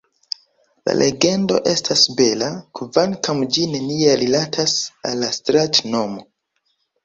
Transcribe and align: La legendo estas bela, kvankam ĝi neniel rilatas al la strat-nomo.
La 0.89 0.95
legendo 1.01 1.59
estas 1.73 2.07
bela, 2.23 2.49
kvankam 2.81 3.45
ĝi 3.59 3.69
neniel 3.77 4.19
rilatas 4.25 4.77
al 5.13 5.23
la 5.25 5.33
strat-nomo. 5.41 6.29